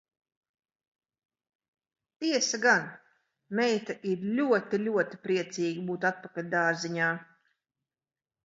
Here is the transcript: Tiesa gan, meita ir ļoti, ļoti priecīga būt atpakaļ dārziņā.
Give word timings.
Tiesa 2.23 2.59
gan, 2.63 2.87
meita 3.59 3.97
ir 4.13 4.25
ļoti, 4.39 4.81
ļoti 4.89 5.21
priecīga 5.27 5.87
būt 5.91 6.11
atpakaļ 6.13 6.53
dārziņā. 6.57 7.13